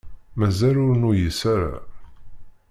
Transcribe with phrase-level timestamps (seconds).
[0.39, 1.73] Mazal ur nuyis ara.